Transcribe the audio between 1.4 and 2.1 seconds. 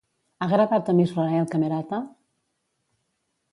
Camerata?